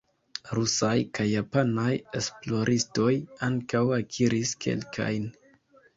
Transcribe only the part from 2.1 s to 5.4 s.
esploristoj ankaŭ akiris kelkajn.